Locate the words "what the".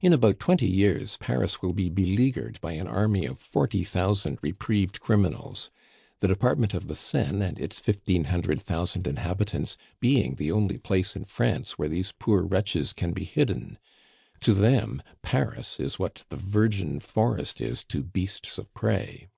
15.96-16.36